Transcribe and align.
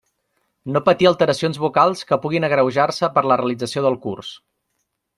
No 0.75 0.81
patir 0.87 1.07
alteracions 1.09 1.59
vocals 1.65 2.03
que 2.13 2.19
puguen 2.25 2.49
agreujar-se 2.49 3.13
per 3.19 3.25
la 3.29 3.41
realització 3.45 3.89
del 3.89 4.03
curs. 4.09 4.35